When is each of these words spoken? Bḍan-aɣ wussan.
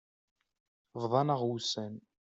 Bḍan-aɣ 1.01 1.41
wussan. 1.49 1.93